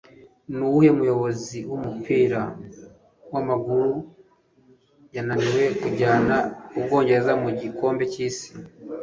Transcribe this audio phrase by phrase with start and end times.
[0.55, 2.41] Nuwuhe muyobozi wumupira
[3.31, 3.93] wamaguru
[5.15, 6.35] yananiwe kujyana
[6.77, 8.49] Ubwongereza mu gikombe cyisi